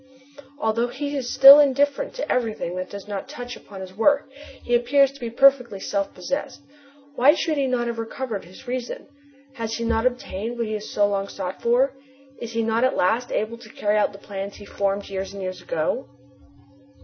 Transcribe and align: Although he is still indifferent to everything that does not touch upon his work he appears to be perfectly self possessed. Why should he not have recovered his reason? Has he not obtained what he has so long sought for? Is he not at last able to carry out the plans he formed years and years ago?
Although 0.57 0.87
he 0.87 1.15
is 1.15 1.31
still 1.31 1.59
indifferent 1.59 2.15
to 2.15 2.31
everything 2.31 2.75
that 2.75 2.89
does 2.89 3.07
not 3.07 3.29
touch 3.29 3.55
upon 3.55 3.81
his 3.81 3.95
work 3.95 4.27
he 4.63 4.73
appears 4.73 5.11
to 5.11 5.19
be 5.19 5.29
perfectly 5.29 5.79
self 5.79 6.11
possessed. 6.15 6.63
Why 7.13 7.35
should 7.35 7.55
he 7.55 7.67
not 7.67 7.85
have 7.85 7.99
recovered 7.99 8.43
his 8.45 8.67
reason? 8.67 9.05
Has 9.53 9.75
he 9.75 9.83
not 9.83 10.07
obtained 10.07 10.57
what 10.57 10.65
he 10.65 10.73
has 10.73 10.89
so 10.89 11.07
long 11.07 11.27
sought 11.27 11.61
for? 11.61 11.93
Is 12.39 12.53
he 12.53 12.63
not 12.63 12.83
at 12.83 12.97
last 12.97 13.31
able 13.31 13.59
to 13.59 13.69
carry 13.69 13.95
out 13.95 14.11
the 14.11 14.17
plans 14.17 14.55
he 14.55 14.65
formed 14.65 15.07
years 15.07 15.33
and 15.33 15.41
years 15.43 15.61
ago? 15.61 16.07